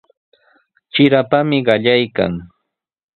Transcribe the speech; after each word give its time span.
Trirapami 0.91 1.59
qallaykan. 1.67 2.33